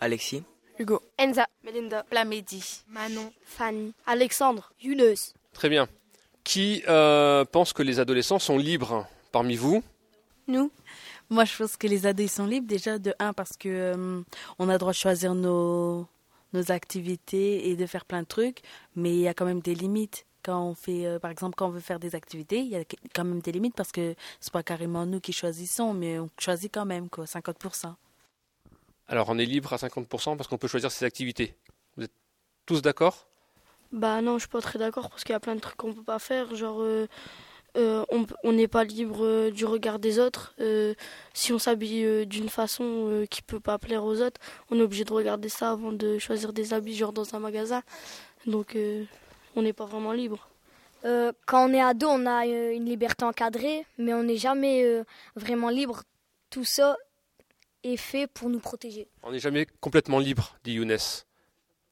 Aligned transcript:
Alexis. 0.00 0.42
Hugo. 0.78 1.02
Enza. 1.18 1.46
Melinda. 1.62 2.02
Plamedi. 2.04 2.82
Manon. 2.88 3.32
Fanny. 3.44 3.92
Alexandre. 4.06 4.72
Younes. 4.82 5.34
Très 5.52 5.68
bien. 5.68 5.88
Qui 6.42 6.82
euh, 6.88 7.44
pense 7.44 7.72
que 7.72 7.82
les 7.82 8.00
adolescents 8.00 8.38
sont 8.38 8.56
libres 8.56 9.06
parmi 9.30 9.56
vous? 9.56 9.82
Nous. 10.48 10.70
Moi, 11.28 11.44
je 11.44 11.56
pense 11.56 11.76
que 11.76 11.86
les 11.86 12.06
ados 12.06 12.26
ils 12.26 12.28
sont 12.28 12.46
libres 12.46 12.66
déjà 12.66 12.98
de 12.98 13.14
un 13.18 13.32
parce 13.32 13.56
que 13.56 13.68
euh, 13.68 14.22
on 14.58 14.68
a 14.68 14.72
le 14.72 14.78
droit 14.78 14.92
de 14.92 14.96
choisir 14.96 15.34
nos 15.34 16.08
nos 16.52 16.72
activités 16.72 17.68
et 17.68 17.76
de 17.76 17.86
faire 17.86 18.04
plein 18.04 18.22
de 18.22 18.26
trucs, 18.26 18.62
mais 18.96 19.10
il 19.10 19.20
y 19.20 19.28
a 19.28 19.34
quand 19.34 19.44
même 19.44 19.60
des 19.60 19.74
limites. 19.74 20.26
Quand 20.42 20.62
on 20.64 20.74
fait, 20.74 21.06
euh, 21.06 21.18
par 21.18 21.30
exemple, 21.30 21.54
quand 21.56 21.68
on 21.68 21.70
veut 21.70 21.80
faire 21.80 22.00
des 22.00 22.14
activités, 22.14 22.60
il 22.60 22.68
y 22.68 22.76
a 22.76 22.82
quand 23.14 23.24
même 23.24 23.40
des 23.40 23.52
limites 23.52 23.74
parce 23.76 23.92
que 23.92 24.14
c'est 24.40 24.52
pas 24.52 24.62
carrément 24.62 25.04
nous 25.04 25.20
qui 25.20 25.32
choisissons, 25.32 25.92
mais 25.92 26.18
on 26.18 26.30
choisit 26.38 26.72
quand 26.72 26.86
même 26.86 27.10
quoi, 27.10 27.26
50%. 27.26 27.94
Alors 29.10 29.28
on 29.28 29.38
est 29.38 29.44
libre 29.44 29.72
à 29.72 29.76
50% 29.76 30.36
parce 30.36 30.48
qu'on 30.48 30.56
peut 30.56 30.68
choisir 30.68 30.90
ses 30.92 31.04
activités. 31.04 31.56
Vous 31.96 32.04
êtes 32.04 32.12
tous 32.64 32.80
d'accord? 32.80 33.26
Bah 33.90 34.22
non, 34.22 34.34
je 34.34 34.40
suis 34.40 34.48
pas 34.48 34.60
très 34.60 34.78
d'accord 34.78 35.10
parce 35.10 35.24
qu'il 35.24 35.32
y 35.32 35.36
a 35.36 35.40
plein 35.40 35.56
de 35.56 35.60
trucs 35.60 35.76
qu'on 35.76 35.92
peut 35.92 36.04
pas 36.04 36.20
faire. 36.20 36.54
Genre, 36.54 36.80
euh, 36.80 37.08
euh, 37.76 38.04
on 38.44 38.52
n'est 38.52 38.68
pas 38.68 38.84
libre 38.84 39.24
euh, 39.24 39.50
du 39.50 39.64
regard 39.64 39.98
des 39.98 40.20
autres. 40.20 40.54
Euh, 40.60 40.94
si 41.34 41.52
on 41.52 41.58
s'habille 41.58 42.04
euh, 42.04 42.24
d'une 42.24 42.48
façon 42.48 42.84
euh, 42.84 43.26
qui 43.26 43.42
peut 43.42 43.58
pas 43.58 43.78
plaire 43.78 44.04
aux 44.04 44.20
autres, 44.22 44.40
on 44.70 44.78
est 44.78 44.82
obligé 44.82 45.04
de 45.04 45.12
regarder 45.12 45.48
ça 45.48 45.72
avant 45.72 45.90
de 45.90 46.18
choisir 46.18 46.52
des 46.52 46.72
habits, 46.72 46.94
genre 46.94 47.12
dans 47.12 47.34
un 47.34 47.40
magasin. 47.40 47.82
Donc, 48.46 48.76
euh, 48.76 49.04
on 49.56 49.62
n'est 49.62 49.72
pas 49.72 49.86
vraiment 49.86 50.12
libre. 50.12 50.48
Euh, 51.04 51.32
quand 51.46 51.68
on 51.68 51.72
est 51.72 51.82
ado, 51.82 52.06
on 52.08 52.26
a 52.26 52.46
euh, 52.46 52.72
une 52.72 52.84
liberté 52.84 53.24
encadrée, 53.24 53.84
mais 53.98 54.14
on 54.14 54.22
n'est 54.22 54.36
jamais 54.36 54.84
euh, 54.84 55.02
vraiment 55.34 55.68
libre. 55.70 56.04
Tout 56.50 56.64
ça 56.64 56.96
est 57.84 57.96
fait 57.96 58.26
pour 58.26 58.48
nous 58.48 58.60
protéger. 58.60 59.08
On 59.22 59.32
n'est 59.32 59.38
jamais 59.38 59.66
complètement 59.80 60.18
libre, 60.18 60.56
dit 60.64 60.74
Younes, 60.74 60.96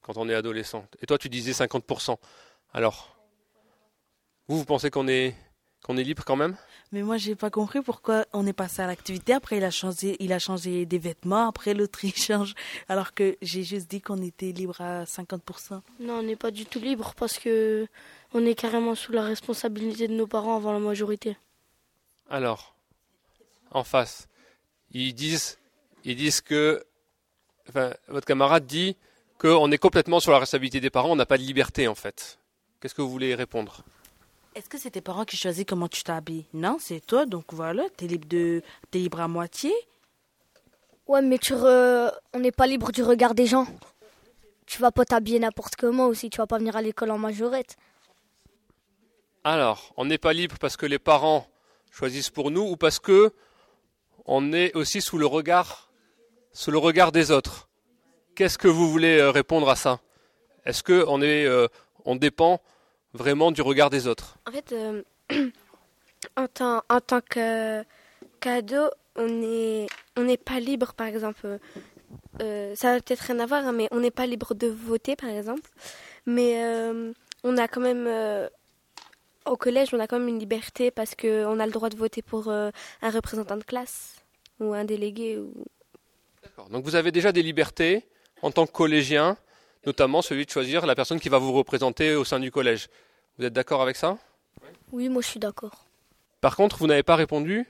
quand 0.01 0.17
on 0.17 0.29
est 0.29 0.35
adolescent. 0.35 0.85
Et 1.01 1.05
toi, 1.05 1.17
tu 1.17 1.29
disais 1.29 1.51
50%. 1.51 2.17
Alors, 2.73 3.15
vous, 4.47 4.57
vous 4.57 4.65
pensez 4.65 4.89
qu'on 4.89 5.07
est, 5.07 5.35
qu'on 5.83 5.97
est 5.97 6.03
libre 6.03 6.23
quand 6.25 6.35
même? 6.35 6.55
Mais 6.91 7.03
moi, 7.03 7.17
j'ai 7.17 7.35
pas 7.35 7.51
compris 7.51 7.81
pourquoi 7.81 8.25
on 8.33 8.47
est 8.47 8.53
passé 8.53 8.81
à 8.81 8.87
l'activité. 8.87 9.33
Après, 9.33 9.57
il 9.57 9.63
a 9.63 9.69
changé, 9.69 10.17
il 10.19 10.33
a 10.33 10.39
changé 10.39 10.87
des 10.87 10.97
vêtements. 10.97 11.47
Après, 11.47 11.75
l'autre, 11.75 12.03
il 12.03 12.15
change. 12.15 12.55
Alors 12.87 13.13
que 13.13 13.37
j'ai 13.43 13.63
juste 13.63 13.89
dit 13.89 14.01
qu'on 14.01 14.21
était 14.23 14.51
libre 14.51 14.81
à 14.81 15.03
50%. 15.03 15.81
Non, 15.99 16.15
on 16.15 16.23
n'est 16.23 16.35
pas 16.35 16.49
du 16.49 16.65
tout 16.65 16.79
libre 16.79 17.13
parce 17.15 17.37
que 17.37 17.87
on 18.33 18.43
est 18.45 18.55
carrément 18.55 18.95
sous 18.95 19.11
la 19.11 19.23
responsabilité 19.23 20.07
de 20.07 20.13
nos 20.13 20.25
parents 20.25 20.55
avant 20.55 20.73
la 20.73 20.79
majorité. 20.79 21.37
Alors, 22.27 22.75
en 23.69 23.83
face, 23.83 24.27
ils 24.91 25.13
disent, 25.13 25.58
ils 26.05 26.15
disent 26.15 26.41
que, 26.41 26.85
enfin, 27.67 27.93
votre 28.07 28.25
camarade 28.25 28.65
dit 28.65 28.95
qu'on 29.37 29.71
est 29.71 29.77
complètement 29.77 30.19
sur 30.19 30.31
la 30.31 30.39
responsabilité 30.39 30.79
des 30.79 30.89
parents, 30.89 31.11
on 31.11 31.15
n'a 31.15 31.25
pas 31.25 31.37
de 31.37 31.43
liberté 31.43 31.87
en 31.87 31.95
fait. 31.95 32.39
Qu'est-ce 32.79 32.95
que 32.95 33.01
vous 33.01 33.09
voulez 33.09 33.35
répondre? 33.35 33.83
Est-ce 34.55 34.67
que 34.67 34.77
c'est 34.77 34.91
tes 34.91 35.01
parents 35.01 35.25
qui 35.25 35.37
choisissent 35.37 35.65
comment 35.67 35.87
tu 35.87 36.03
t'habilles? 36.03 36.45
Non, 36.53 36.77
c'est 36.79 36.99
toi. 37.05 37.25
Donc 37.25 37.53
voilà, 37.53 37.83
t'es 37.95 38.07
libre 38.07 38.27
de, 38.27 38.63
t'es 38.91 38.99
libre 38.99 39.21
à 39.21 39.27
moitié. 39.27 39.73
Ouais, 41.07 41.21
mais 41.21 41.37
tu 41.37 41.53
re- 41.53 42.11
on 42.33 42.39
n'est 42.39 42.51
pas 42.51 42.67
libre 42.67 42.91
du 42.91 43.03
regard 43.03 43.35
des 43.35 43.45
gens. 43.45 43.67
Tu 44.65 44.79
vas 44.79 44.91
pas 44.91 45.05
t'habiller 45.05 45.39
n'importe 45.39 45.75
comment 45.75 46.07
aussi, 46.07 46.29
tu 46.29 46.37
vas 46.37 46.47
pas 46.47 46.57
venir 46.57 46.75
à 46.75 46.81
l'école 46.81 47.11
en 47.11 47.17
majorette. 47.17 47.77
Alors, 49.43 49.93
on 49.97 50.05
n'est 50.05 50.17
pas 50.17 50.33
libre 50.33 50.57
parce 50.59 50.77
que 50.77 50.85
les 50.85 50.99
parents 50.99 51.47
choisissent 51.91 52.29
pour 52.29 52.51
nous 52.51 52.61
ou 52.61 52.75
parce 52.75 52.99
que 52.99 53.33
on 54.25 54.53
est 54.53 54.75
aussi 54.75 55.01
sous 55.01 55.17
le 55.17 55.25
regard, 55.25 55.88
sous 56.51 56.71
le 56.71 56.77
regard 56.77 57.11
des 57.11 57.31
autres. 57.31 57.69
Qu'est-ce 58.35 58.57
que 58.57 58.67
vous 58.67 58.89
voulez 58.89 59.17
euh, 59.17 59.31
répondre 59.31 59.69
à 59.69 59.75
ça? 59.75 59.99
Est-ce 60.65 60.83
que 60.83 61.03
on 61.07 61.21
est, 61.21 61.45
euh, 61.45 61.67
on 62.05 62.15
dépend 62.15 62.61
vraiment 63.13 63.51
du 63.51 63.61
regard 63.61 63.89
des 63.89 64.07
autres? 64.07 64.37
En 64.47 64.51
fait, 64.51 64.71
euh, 64.71 65.01
en 66.37 66.47
tant, 66.47 66.83
en 66.89 66.99
que 67.21 67.83
qu'ado, 68.39 68.89
on 69.15 69.41
est 69.41 69.87
on 70.15 70.23
n'est 70.23 70.37
pas 70.37 70.59
libre, 70.59 70.93
par 70.93 71.07
exemple. 71.07 71.59
ça 72.39 72.93
va 72.93 73.01
peut-être 73.01 73.19
rien 73.21 73.39
à 73.39 73.45
voir, 73.45 73.65
hein, 73.65 73.73
mais 73.73 73.87
on 73.91 73.99
n'est 73.99 74.11
pas 74.11 74.25
libre 74.25 74.53
de 74.53 74.67
voter, 74.67 75.15
par 75.15 75.29
exemple. 75.29 75.69
Mais 76.25 76.63
on 77.43 77.57
a 77.57 77.67
quand 77.67 77.81
même 77.81 78.07
au 79.45 79.57
collège, 79.57 79.93
on 79.93 79.99
a 79.99 80.07
quand 80.07 80.19
même 80.19 80.29
une 80.29 80.39
liberté 80.39 80.91
parce 80.91 81.15
que 81.15 81.45
on 81.45 81.59
a 81.59 81.65
le 81.65 81.71
droit 81.71 81.89
de 81.89 81.97
voter 81.97 82.21
pour 82.21 82.49
un 82.49 82.71
représentant 83.01 83.57
de 83.57 83.63
classe 83.63 84.15
ou 84.59 84.73
un 84.73 84.85
délégué. 84.85 85.37
Ou... 85.37 85.53
D'accord. 86.59 86.69
Donc 86.71 86.83
vous 86.83 86.95
avez 86.95 87.11
déjà 87.11 87.31
des 87.31 87.41
libertés 87.41 88.05
en 88.41 88.51
tant 88.51 88.65
que 88.65 88.71
collégien, 88.71 89.37
notamment 89.85 90.21
celui 90.21 90.45
de 90.45 90.51
choisir 90.51 90.85
la 90.85 90.93
personne 90.93 91.19
qui 91.19 91.29
va 91.29 91.37
vous 91.37 91.53
représenter 91.53 92.15
au 92.15 92.25
sein 92.25 92.39
du 92.39 92.51
collège. 92.51 92.89
Vous 93.37 93.45
êtes 93.45 93.53
d'accord 93.53 93.81
avec 93.81 93.95
ça? 93.95 94.17
Oui, 94.91 95.07
moi 95.07 95.21
je 95.21 95.27
suis 95.27 95.39
d'accord. 95.39 95.85
Par 96.41 96.57
contre, 96.57 96.77
vous 96.77 96.87
n'avez 96.87 97.03
pas 97.03 97.15
répondu? 97.15 97.65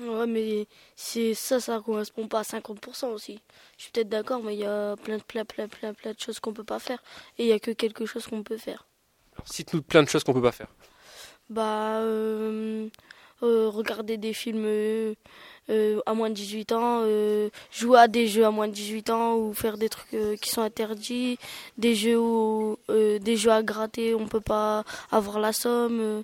Ouais, 0.00 0.26
mais 0.26 0.66
c'est 0.96 1.34
ça, 1.34 1.60
ça 1.60 1.80
correspond 1.84 2.26
pas 2.26 2.40
à 2.40 2.42
50% 2.42 3.06
aussi. 3.12 3.40
Je 3.76 3.82
suis 3.84 3.92
peut-être 3.92 4.08
d'accord, 4.08 4.42
mais 4.42 4.54
il 4.54 4.60
y 4.60 4.64
a 4.64 4.96
plein 4.96 5.18
de, 5.18 5.22
plein, 5.22 5.44
plein, 5.44 5.68
plein, 5.68 5.94
plein 5.94 6.12
de 6.12 6.18
choses 6.18 6.40
qu'on 6.40 6.52
peut 6.52 6.64
pas 6.64 6.80
faire. 6.80 7.00
Et 7.38 7.44
il 7.44 7.48
y 7.48 7.52
a 7.52 7.60
que 7.60 7.70
quelque 7.70 8.04
chose 8.04 8.26
qu'on 8.26 8.42
peut 8.42 8.56
faire. 8.56 8.84
Alors, 9.34 9.46
Cite-nous 9.46 9.82
plein 9.82 10.02
de 10.02 10.08
choses 10.08 10.24
qu'on 10.24 10.32
peut 10.32 10.42
pas 10.42 10.50
faire. 10.50 10.74
Bah, 11.50 11.98
euh, 12.00 12.86
euh, 12.86 12.88
regarder 13.44 14.16
des 14.16 14.32
films 14.32 14.64
euh, 14.66 15.14
euh, 15.70 16.00
à 16.06 16.14
moins 16.14 16.28
de 16.28 16.34
18 16.34 16.72
ans, 16.72 17.00
euh, 17.02 17.48
jouer 17.72 17.98
à 17.98 18.08
des 18.08 18.26
jeux 18.26 18.44
à 18.44 18.50
moins 18.50 18.68
de 18.68 18.72
18 18.72 19.10
ans 19.10 19.36
ou 19.36 19.54
faire 19.54 19.78
des 19.78 19.88
trucs 19.88 20.12
euh, 20.14 20.36
qui 20.36 20.50
sont 20.50 20.60
interdits, 20.60 21.38
des 21.78 21.94
jeux 21.94 22.18
où, 22.18 22.78
euh, 22.90 23.18
des 23.18 23.36
jeux 23.36 23.50
à 23.50 23.62
gratter, 23.62 24.14
on 24.14 24.26
peut 24.26 24.40
pas 24.40 24.84
avoir 25.10 25.38
la 25.38 25.52
somme, 25.52 26.00
euh, 26.00 26.22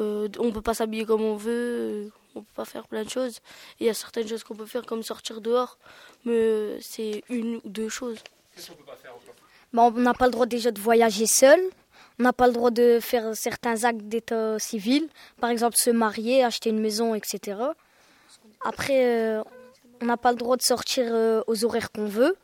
euh, 0.00 0.28
on 0.38 0.52
peut 0.52 0.62
pas 0.62 0.74
s'habiller 0.74 1.04
comme 1.04 1.22
on 1.22 1.36
veut, 1.36 1.50
euh, 1.52 2.08
on 2.34 2.40
peut 2.40 2.52
pas 2.54 2.64
faire 2.64 2.86
plein 2.86 3.02
de 3.02 3.10
choses. 3.10 3.40
Il 3.80 3.86
y 3.86 3.90
a 3.90 3.94
certaines 3.94 4.28
choses 4.28 4.44
qu'on 4.44 4.54
peut 4.54 4.66
faire 4.66 4.86
comme 4.86 5.02
sortir 5.02 5.40
dehors, 5.40 5.78
mais 6.24 6.34
euh, 6.34 6.78
c'est 6.80 7.24
une 7.28 7.56
ou 7.56 7.62
deux 7.64 7.88
choses. 7.88 8.18
Bah, 9.72 9.82
on 9.82 9.90
n'a 9.90 10.14
pas 10.14 10.26
le 10.26 10.32
droit 10.32 10.46
déjà 10.46 10.70
de 10.70 10.80
voyager 10.80 11.26
seul. 11.26 11.60
On 12.18 12.22
n'a 12.22 12.32
pas 12.32 12.46
le 12.46 12.52
droit 12.52 12.70
de 12.70 12.98
faire 13.00 13.36
certains 13.36 13.84
actes 13.84 14.02
d'état 14.02 14.58
civil. 14.58 15.08
Par 15.40 15.50
exemple, 15.50 15.76
se 15.76 15.90
marier, 15.90 16.42
acheter 16.42 16.70
une 16.70 16.80
maison, 16.80 17.14
etc. 17.14 17.58
Après, 18.64 19.04
euh, 19.04 19.42
on 20.00 20.06
n'a 20.06 20.16
pas 20.16 20.32
le 20.32 20.38
droit 20.38 20.56
de 20.56 20.62
sortir 20.62 21.06
euh, 21.10 21.42
aux 21.46 21.64
horaires 21.64 21.92
qu'on 21.92 22.06
veut. 22.06 22.36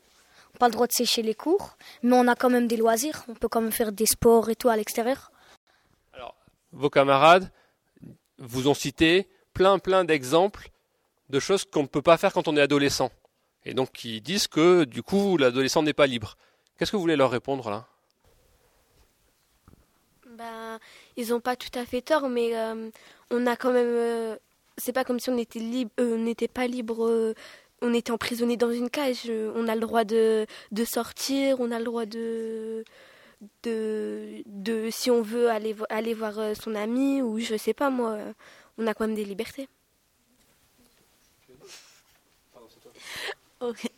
On 0.50 0.52
n'a 0.54 0.58
pas 0.58 0.68
le 0.68 0.72
droit 0.72 0.86
de 0.86 0.92
sécher 0.92 1.22
les 1.22 1.34
cours. 1.34 1.76
Mais 2.02 2.14
on 2.14 2.28
a 2.28 2.34
quand 2.34 2.50
même 2.50 2.66
des 2.66 2.76
loisirs. 2.76 3.24
On 3.28 3.34
peut 3.34 3.48
quand 3.48 3.62
même 3.62 3.72
faire 3.72 3.92
des 3.92 4.06
sports 4.06 4.50
et 4.50 4.56
tout 4.56 4.68
à 4.68 4.76
l'extérieur. 4.76 5.32
Vos 6.72 6.88
camarades 6.88 7.50
vous 8.38 8.66
ont 8.66 8.74
cité 8.74 9.28
plein 9.52 9.78
plein 9.78 10.04
d'exemples 10.04 10.70
de 11.28 11.38
choses 11.38 11.66
qu'on 11.66 11.82
ne 11.82 11.86
peut 11.86 12.00
pas 12.00 12.16
faire 12.16 12.32
quand 12.32 12.48
on 12.48 12.56
est 12.56 12.62
adolescent. 12.62 13.10
Et 13.64 13.74
donc 13.74 13.92
qui 13.92 14.20
disent 14.22 14.48
que 14.48 14.84
du 14.84 15.02
coup 15.02 15.36
l'adolescent 15.36 15.82
n'est 15.82 15.92
pas 15.92 16.06
libre. 16.06 16.36
Qu'est-ce 16.78 16.90
que 16.90 16.96
vous 16.96 17.02
voulez 17.02 17.16
leur 17.16 17.30
répondre 17.30 17.70
là? 17.70 17.86
Ben, 20.42 20.80
ils 21.16 21.28
n'ont 21.30 21.40
pas 21.40 21.54
tout 21.56 21.70
à 21.78 21.84
fait 21.86 22.02
tort, 22.02 22.28
mais 22.28 22.56
euh, 22.56 22.90
on 23.30 23.46
a 23.46 23.56
quand 23.56 23.72
même. 23.72 23.86
euh, 23.86 24.36
c'est 24.76 24.92
pas 24.92 25.04
comme 25.04 25.20
si 25.20 25.30
on 25.30 25.38
était 25.38 25.60
libre, 25.60 25.92
euh, 26.00 26.16
on 26.16 26.18
n'était 26.18 26.48
pas 26.48 26.66
libre. 26.66 27.34
on 27.82 27.94
était 27.94 28.10
emprisonné 28.12 28.56
dans 28.56 28.72
une 28.72 28.90
cage. 28.90 29.30
On 29.30 29.68
a 29.68 29.74
le 29.76 29.80
droit 29.80 30.04
de, 30.04 30.46
sortir, 30.84 31.60
on 31.60 31.70
a 31.70 31.78
le 31.78 31.84
droit 31.84 32.06
de, 32.06 32.84
de, 33.64 34.88
si 34.90 35.10
on 35.10 35.22
veut 35.22 35.48
aller 35.50 35.76
aller 35.90 36.14
voir 36.14 36.34
son 36.56 36.74
ami 36.74 37.22
ou 37.22 37.38
je 37.38 37.56
sais 37.56 37.74
pas 37.74 37.90
moi. 37.90 38.18
On 38.78 38.86
a 38.86 38.94
quand 38.94 39.06
même 39.06 39.16
des 39.16 39.24
libertés. 39.24 39.68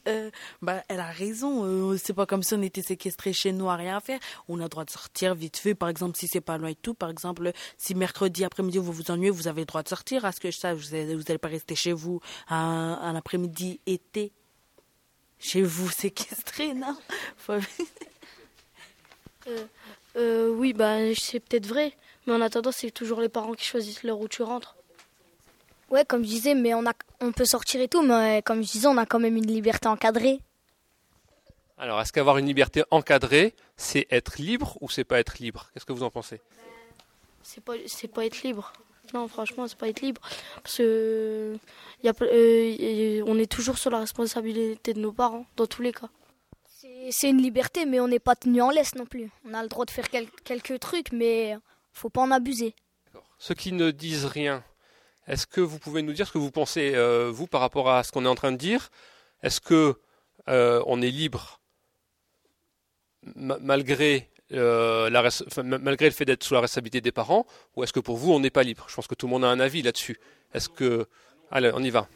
Euh, 0.08 0.30
bah, 0.62 0.82
elle 0.88 1.00
a 1.00 1.10
raison. 1.10 1.64
euh, 1.64 1.96
c'est 1.96 2.12
pas 2.12 2.26
comme 2.26 2.42
si 2.42 2.54
on 2.54 2.62
était 2.62 2.82
séquestré 2.82 3.32
chez 3.32 3.52
nous 3.52 3.68
à 3.68 3.76
rien 3.76 4.00
faire. 4.00 4.18
On 4.48 4.60
a 4.60 4.64
le 4.64 4.68
droit 4.68 4.84
de 4.84 4.90
sortir 4.90 5.34
vite 5.34 5.56
fait. 5.56 5.74
Par 5.74 5.88
exemple, 5.88 6.16
si 6.16 6.28
c'est 6.28 6.40
pas 6.40 6.58
loin 6.58 6.68
et 6.70 6.74
tout. 6.74 6.94
Par 6.94 7.10
exemple, 7.10 7.52
si 7.78 7.94
mercredi 7.94 8.44
après-midi 8.44 8.78
vous 8.78 8.92
vous 8.92 9.10
ennuyez, 9.10 9.30
vous 9.30 9.48
avez 9.48 9.62
le 9.62 9.66
droit 9.66 9.82
de 9.82 9.88
sortir. 9.88 10.24
À 10.24 10.32
ce 10.32 10.40
que 10.40 10.50
je 10.50 10.58
sache, 10.58 10.78
vous 10.78 10.94
allez, 10.94 11.14
vous 11.14 11.24
allez 11.28 11.38
pas 11.38 11.48
rester 11.48 11.74
chez 11.74 11.92
vous 11.92 12.20
un, 12.48 13.14
après-midi 13.14 13.80
été. 13.86 14.32
Chez 15.38 15.62
vous 15.62 15.90
séquestré, 15.90 16.74
non? 16.74 16.96
Euh, 19.46 19.66
euh, 20.16 20.48
oui, 20.48 20.72
bah, 20.72 21.14
c'est 21.14 21.38
peut-être 21.38 21.66
vrai, 21.66 21.92
mais 22.26 22.32
en 22.32 22.40
attendant, 22.40 22.72
c'est 22.72 22.90
toujours 22.90 23.20
les 23.20 23.28
parents 23.28 23.52
qui 23.52 23.66
choisissent 23.66 24.02
l'heure 24.02 24.18
où 24.18 24.26
tu 24.26 24.42
rentres. 24.42 24.74
Ouais, 25.94 26.04
comme 26.04 26.24
je 26.24 26.28
disais, 26.28 26.54
mais 26.56 26.74
on, 26.74 26.84
a, 26.86 26.92
on 27.20 27.30
peut 27.30 27.44
sortir 27.44 27.80
et 27.80 27.86
tout. 27.86 28.02
Mais 28.02 28.42
comme 28.42 28.62
je 28.64 28.70
disais, 28.72 28.88
on 28.88 28.98
a 28.98 29.06
quand 29.06 29.20
même 29.20 29.36
une 29.36 29.46
liberté 29.46 29.86
encadrée. 29.86 30.40
Alors 31.78 32.00
est-ce 32.00 32.12
qu'avoir 32.12 32.36
une 32.38 32.46
liberté 32.46 32.82
encadrée, 32.90 33.54
c'est 33.76 34.06
être 34.10 34.38
libre 34.38 34.76
ou 34.80 34.88
c'est 34.90 35.04
pas 35.04 35.20
être 35.20 35.38
libre? 35.38 35.70
Qu'est-ce 35.72 35.84
que 35.86 35.92
vous 35.92 36.02
en 36.02 36.10
pensez? 36.10 36.40
C'est 37.44 37.62
pas, 37.62 37.74
c'est 37.86 38.08
pas 38.08 38.24
être 38.26 38.42
libre. 38.42 38.72
Non, 39.12 39.28
franchement, 39.28 39.68
c'est 39.68 39.78
pas 39.78 39.88
être 39.88 40.00
libre. 40.00 40.20
Parce 40.64 40.78
que 40.78 41.56
y 42.02 42.08
a, 42.08 42.12
ple- 42.12 42.28
euh, 42.32 42.70
y- 42.70 43.22
on 43.24 43.38
est 43.38 43.50
toujours 43.50 43.78
sur 43.78 43.90
la 43.90 43.98
responsabilité 44.00 44.94
de 44.94 45.00
nos 45.00 45.12
parents, 45.12 45.46
dans 45.56 45.66
tous 45.66 45.82
les 45.82 45.92
cas. 45.92 46.08
C'est- 46.68 47.10
C'est 47.12 47.28
une 47.30 47.40
liberté, 47.42 47.86
mais 47.86 48.00
on 48.00 48.08
n'est 48.08 48.18
pas 48.18 48.34
tenu 48.34 48.62
en 48.62 48.70
laisse 48.70 48.94
non 48.96 49.06
plus. 49.06 49.30
On 49.48 49.54
a 49.54 49.62
le 49.62 49.68
droit 49.68 49.84
de 49.84 49.90
faire 49.92 50.08
quel- 50.08 50.30
quelques 50.42 50.80
trucs, 50.80 51.12
mais 51.12 51.56
faut 51.92 52.08
pas 52.08 52.22
en 52.22 52.30
abuser. 52.32 52.74
Ceux 53.38 53.54
qui 53.54 53.72
ne 53.72 53.90
disent 53.90 54.24
rien, 54.24 54.64
est-ce 55.26 55.46
que 55.46 55.60
vous 55.60 55.78
pouvez 55.78 56.02
nous 56.02 56.12
dire 56.12 56.26
ce 56.26 56.32
que 56.32 56.38
vous 56.38 56.50
pensez, 56.50 56.92
euh, 56.94 57.30
vous, 57.32 57.46
par 57.46 57.60
rapport 57.60 57.90
à 57.90 58.02
ce 58.02 58.12
qu'on 58.12 58.24
est 58.24 58.28
en 58.28 58.34
train 58.34 58.52
de 58.52 58.56
dire? 58.56 58.90
Est-ce 59.42 59.60
que 59.60 59.98
euh, 60.48 60.82
on 60.86 61.00
est 61.00 61.10
libre 61.10 61.60
euh, 63.38 63.58
malgré 63.60 64.28
le 64.50 66.10
fait 66.10 66.26
d'être 66.26 66.44
sous 66.44 66.52
la 66.52 66.60
responsabilité 66.60 67.00
des 67.00 67.12
parents 67.12 67.46
Ou 67.76 67.84
est-ce 67.84 67.92
que 67.92 68.00
pour 68.00 68.18
vous, 68.18 68.32
on 68.32 68.40
n'est 68.40 68.50
pas 68.50 68.62
libre? 68.62 68.84
Je 68.88 68.94
pense 68.94 69.06
que 69.06 69.14
tout 69.14 69.26
le 69.26 69.30
monde 69.30 69.44
a 69.44 69.48
un 69.48 69.60
avis 69.60 69.82
là-dessus. 69.82 70.18
Est-ce 70.52 70.68
que... 70.68 71.06
Allez, 71.50 71.70
on 71.72 71.82
y 71.82 71.90
va. 71.90 72.06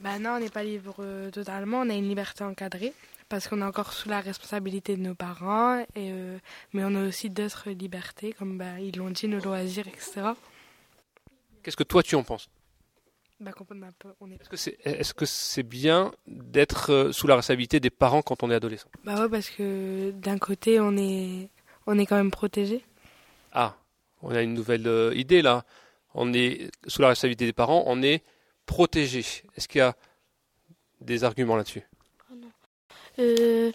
Bah 0.00 0.18
non, 0.18 0.30
on 0.30 0.40
n'est 0.40 0.50
pas 0.50 0.64
libre 0.64 0.96
totalement, 1.32 1.80
on 1.80 1.90
a 1.90 1.94
une 1.94 2.08
liberté 2.08 2.44
encadrée 2.44 2.92
parce 3.28 3.48
qu'on 3.48 3.60
est 3.62 3.64
encore 3.64 3.92
sous 3.92 4.08
la 4.08 4.20
responsabilité 4.20 4.96
de 4.96 5.02
nos 5.02 5.14
parents, 5.14 5.82
mais 5.96 6.84
on 6.84 6.94
a 6.94 7.06
aussi 7.06 7.30
d'autres 7.30 7.70
libertés, 7.70 8.32
comme 8.32 8.58
bah, 8.58 8.78
ils 8.80 8.96
l'ont 8.96 9.10
dit, 9.10 9.28
nos 9.28 9.40
loisirs, 9.40 9.88
etc. 9.88 10.34
Qu'est-ce 11.64 11.76
que 11.76 11.82
toi, 11.82 12.02
tu 12.02 12.14
en 12.14 12.22
penses? 12.22 12.48
Bah, 13.40 13.50
on 14.20 14.30
est... 14.30 14.34
Est-ce 14.34 14.48
que 14.48 14.56
c'est 14.56 14.78
est 14.84 15.02
-ce 15.02 15.24
c'est 15.24 15.62
bien 15.62 16.12
d'être 16.26 16.92
euh, 16.92 17.12
sous 17.12 17.26
la 17.26 17.36
responsabilité 17.36 17.80
des 17.80 17.90
parents 17.90 18.22
quand 18.22 18.42
on 18.42 18.50
est 18.50 18.54
adolescent? 18.54 18.88
Bah 19.04 19.20
ouais, 19.20 19.28
parce 19.28 19.50
que 19.50 20.12
d'un 20.12 20.38
côté, 20.38 20.78
on 20.78 20.96
est, 20.96 21.48
on 21.86 21.98
est 21.98 22.06
quand 22.06 22.16
même 22.16 22.30
protégé. 22.30 22.84
Ah, 23.52 23.76
on 24.22 24.30
a 24.30 24.42
une 24.42 24.54
nouvelle 24.54 24.86
euh, 24.86 25.14
idée 25.14 25.42
là. 25.42 25.64
On 26.14 26.32
est 26.32 26.70
sous 26.86 27.02
la 27.02 27.08
responsabilité 27.08 27.46
des 27.46 27.52
parents, 27.52 27.82
on 27.86 28.02
est 28.02 28.22
protégé. 28.66 29.24
Est-ce 29.56 29.66
qu'il 29.66 29.80
y 29.80 29.82
a 29.82 29.96
des 31.00 31.24
arguments 31.24 31.56
là-dessus? 31.56 31.82
Il 33.18 33.72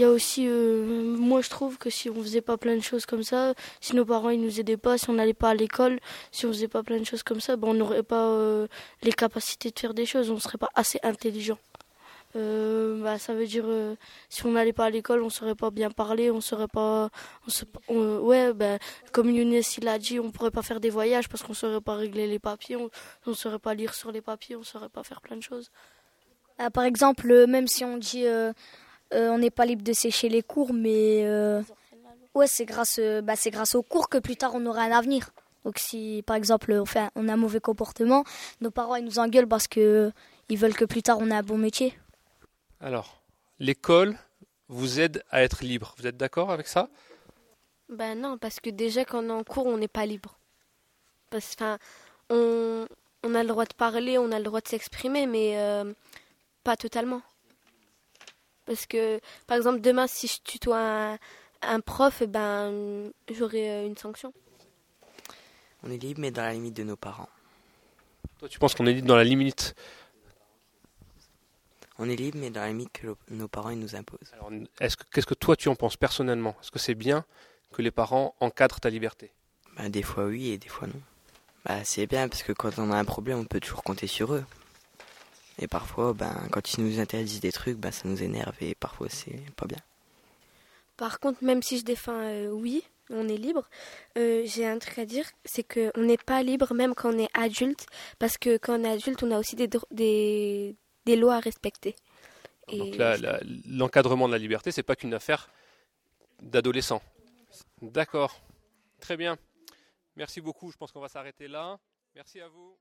y 0.00 0.04
a 0.04 0.10
aussi, 0.10 0.46
euh, 0.48 0.84
moi 1.16 1.40
je 1.40 1.48
trouve 1.50 1.78
que 1.78 1.90
si 1.90 2.10
on 2.10 2.22
faisait 2.22 2.40
pas 2.42 2.56
plein 2.58 2.76
de 2.76 2.82
choses 2.82 3.06
comme 3.06 3.22
ça, 3.22 3.54
si 3.80 3.94
nos 3.96 4.04
parents 4.04 4.30
ils 4.30 4.40
nous 4.40 4.60
aidaient 4.60 4.76
pas, 4.76 4.98
si 4.98 5.08
on 5.10 5.14
n'allait 5.14 5.34
pas 5.34 5.50
à 5.50 5.54
l'école, 5.54 5.98
si 6.30 6.46
on 6.46 6.48
faisait 6.50 6.68
pas 6.68 6.82
plein 6.82 6.98
de 6.98 7.04
choses 7.04 7.22
comme 7.22 7.40
ça, 7.40 7.56
ben 7.56 7.68
on 7.68 7.74
n'aurait 7.74 8.02
pas 8.02 8.26
euh, 8.28 8.66
les 9.02 9.12
capacités 9.12 9.70
de 9.70 9.78
faire 9.78 9.94
des 9.94 10.06
choses, 10.06 10.30
on 10.30 10.38
serait 10.38 10.58
pas 10.58 10.70
assez 10.74 10.98
intelligent. 11.02 11.58
Euh, 12.36 13.02
bah, 13.02 13.18
ça 13.18 13.34
veut 13.34 13.46
dire 13.46 13.64
euh, 13.66 13.94
si 14.30 14.46
on 14.46 14.52
n'allait 14.52 14.72
pas 14.72 14.86
à 14.86 14.90
l'école, 14.90 15.22
on 15.22 15.30
saurait 15.30 15.54
pas 15.54 15.70
bien 15.70 15.90
parler, 15.90 16.30
on 16.30 16.40
saurait 16.40 16.68
pas, 16.68 17.10
on 17.46 17.50
se- 17.50 17.64
ouais, 17.90 18.52
ben 18.54 18.78
comme 19.12 19.30
Younes 19.30 19.60
il 19.78 19.88
a 19.88 19.98
dit, 19.98 20.18
on 20.20 20.30
pourrait 20.30 20.50
pas 20.50 20.62
faire 20.62 20.80
des 20.80 20.90
voyages 20.90 21.28
parce 21.28 21.42
qu'on 21.42 21.54
saurait 21.54 21.80
pas 21.82 21.94
régler 21.96 22.26
les 22.26 22.38
papiers, 22.38 22.76
on, 22.76 22.90
on 23.26 23.34
saurait 23.34 23.58
pas 23.58 23.74
lire 23.74 23.94
sur 23.94 24.12
les 24.12 24.22
papiers, 24.22 24.56
on 24.56 24.62
saurait 24.64 24.88
pas 24.88 25.02
faire 25.04 25.20
plein 25.20 25.36
de 25.36 25.42
choses. 25.42 25.70
Euh, 26.62 26.70
par 26.70 26.84
exemple, 26.84 27.30
euh, 27.30 27.46
même 27.46 27.66
si 27.66 27.84
on 27.84 27.96
dit 27.98 28.26
euh, 28.26 28.52
euh, 29.12 29.28
on 29.30 29.38
n'est 29.38 29.50
pas 29.50 29.66
libre 29.66 29.82
de 29.82 29.92
sécher 29.92 30.28
les 30.28 30.42
cours, 30.42 30.72
mais 30.72 31.24
euh, 31.24 31.62
ouais, 32.34 32.46
c'est 32.46 32.64
grâce, 32.64 32.98
euh, 32.98 33.20
bah, 33.20 33.36
c'est 33.36 33.50
grâce 33.50 33.74
aux 33.74 33.82
cours 33.82 34.08
que 34.08 34.18
plus 34.18 34.36
tard 34.36 34.52
on 34.54 34.64
aura 34.66 34.82
un 34.82 34.92
avenir. 34.92 35.30
Donc 35.64 35.78
si 35.78 36.22
par 36.26 36.36
exemple 36.36 36.72
on, 36.72 36.84
fait 36.84 37.00
un, 37.00 37.10
on 37.14 37.28
a 37.28 37.34
un 37.34 37.36
mauvais 37.36 37.60
comportement, 37.60 38.24
nos 38.60 38.70
parents 38.70 38.96
ils 38.96 39.04
nous 39.04 39.18
engueulent 39.18 39.48
parce 39.48 39.68
que 39.68 40.12
ils 40.48 40.58
veulent 40.58 40.74
que 40.74 40.84
plus 40.84 41.02
tard 41.02 41.18
on 41.20 41.30
ait 41.30 41.34
un 41.34 41.42
bon 41.42 41.58
métier. 41.58 41.96
Alors, 42.80 43.22
l'école 43.58 44.16
vous 44.68 44.98
aide 44.98 45.22
à 45.30 45.42
être 45.42 45.62
libre. 45.62 45.94
Vous 45.98 46.06
êtes 46.06 46.16
d'accord 46.16 46.50
avec 46.50 46.66
ça? 46.66 46.88
Ben 47.88 48.18
non, 48.18 48.38
parce 48.38 48.58
que 48.58 48.70
déjà 48.70 49.04
quand 49.04 49.22
on 49.24 49.28
est 49.28 49.32
en 49.32 49.44
cours, 49.44 49.66
on 49.66 49.76
n'est 49.76 49.88
pas 49.88 50.06
libre. 50.06 50.38
Parce 51.30 51.54
enfin, 51.54 51.78
on, 52.30 52.86
on 53.22 53.34
a 53.34 53.42
le 53.42 53.48
droit 53.48 53.66
de 53.66 53.74
parler, 53.74 54.18
on 54.18 54.32
a 54.32 54.38
le 54.38 54.44
droit 54.44 54.60
de 54.60 54.68
s'exprimer, 54.68 55.26
mais 55.26 55.58
euh, 55.58 55.92
pas 56.62 56.76
totalement. 56.76 57.22
Parce 58.66 58.86
que, 58.86 59.20
par 59.46 59.56
exemple, 59.56 59.80
demain, 59.80 60.06
si 60.06 60.28
je 60.28 60.38
tutoie 60.42 60.78
un, 60.78 61.18
un 61.62 61.80
prof, 61.80 62.22
eh 62.22 62.26
ben, 62.26 63.10
j'aurai 63.30 63.70
euh, 63.70 63.86
une 63.86 63.96
sanction. 63.96 64.32
On 65.82 65.90
est 65.90 65.98
libre, 65.98 66.20
mais 66.20 66.30
dans 66.30 66.42
la 66.42 66.52
limite 66.52 66.76
de 66.76 66.84
nos 66.84 66.96
parents. 66.96 67.28
Toi, 68.38 68.48
tu 68.48 68.58
penses 68.58 68.74
qu'on 68.74 68.86
est 68.86 68.92
libre 68.92 69.08
dans 69.08 69.16
la 69.16 69.24
limite? 69.24 69.74
On 71.98 72.08
est 72.08 72.16
libre, 72.16 72.38
mais 72.40 72.50
dans 72.50 72.60
la 72.60 72.68
limite 72.68 72.92
que 72.92 73.14
nos 73.30 73.48
parents 73.48 73.70
ils 73.70 73.78
nous 73.78 73.94
imposent. 73.94 74.32
Alors, 74.32 74.50
est-ce 74.80 74.96
que 74.96 75.04
qu'est-ce 75.12 75.26
que 75.26 75.34
toi 75.34 75.56
tu 75.56 75.68
en 75.68 75.76
penses 75.76 75.96
personnellement? 75.96 76.56
Est-ce 76.60 76.70
que 76.70 76.78
c'est 76.78 76.94
bien 76.94 77.24
que 77.72 77.82
les 77.82 77.90
parents 77.90 78.34
encadrent 78.40 78.80
ta 78.80 78.90
liberté? 78.90 79.30
Bah, 79.76 79.88
des 79.88 80.02
fois 80.02 80.24
oui 80.24 80.50
et 80.50 80.58
des 80.58 80.68
fois 80.68 80.88
non. 80.88 81.00
Bah, 81.64 81.84
c'est 81.84 82.06
bien 82.06 82.28
parce 82.28 82.42
que 82.42 82.52
quand 82.52 82.78
on 82.78 82.90
a 82.90 82.96
un 82.96 83.04
problème, 83.04 83.38
on 83.38 83.44
peut 83.44 83.60
toujours 83.60 83.84
compter 83.84 84.06
sur 84.06 84.34
eux. 84.34 84.44
Et 85.58 85.68
parfois, 85.68 86.12
ben, 86.14 86.48
quand 86.50 86.74
ils 86.74 86.84
nous 86.84 86.98
interdisent 87.00 87.40
des 87.40 87.52
trucs, 87.52 87.76
ben, 87.76 87.90
ça 87.92 88.08
nous 88.08 88.22
énerve 88.22 88.54
et 88.60 88.74
parfois 88.74 89.08
c'est 89.08 89.50
pas 89.56 89.66
bien. 89.66 89.78
Par 90.96 91.20
contre, 91.20 91.42
même 91.44 91.62
si 91.62 91.78
je 91.78 91.84
défends 91.84 92.12
euh, 92.20 92.48
oui, 92.50 92.82
on 93.10 93.28
est 93.28 93.36
libre, 93.36 93.68
euh, 94.18 94.42
j'ai 94.46 94.66
un 94.66 94.78
truc 94.78 94.98
à 94.98 95.04
dire, 95.04 95.26
c'est 95.44 95.62
qu'on 95.64 96.02
n'est 96.02 96.16
pas 96.18 96.42
libre 96.42 96.72
même 96.74 96.94
quand 96.94 97.12
on 97.14 97.18
est 97.18 97.28
adulte, 97.34 97.86
parce 98.18 98.38
que 98.38 98.56
quand 98.56 98.80
on 98.80 98.84
est 98.84 98.90
adulte, 98.90 99.22
on 99.22 99.30
a 99.30 99.38
aussi 99.38 99.56
des, 99.56 99.68
des, 99.90 100.74
des 101.06 101.16
lois 101.16 101.36
à 101.36 101.40
respecter. 101.40 101.96
Et 102.68 102.78
Donc 102.78 102.96
la- 102.96 103.40
l'encadrement 103.66 104.28
de 104.28 104.32
la 104.32 104.38
liberté, 104.38 104.70
c'est 104.70 104.82
pas 104.82 104.96
qu'une 104.96 105.14
affaire 105.14 105.50
d'adolescent. 106.40 107.02
D'accord. 107.80 108.40
Très 109.00 109.16
bien. 109.16 109.36
Merci 110.16 110.40
beaucoup. 110.40 110.70
Je 110.70 110.76
pense 110.76 110.92
qu'on 110.92 111.00
va 111.00 111.08
s'arrêter 111.08 111.48
là. 111.48 111.78
Merci 112.14 112.40
à 112.40 112.48
vous. 112.48 112.76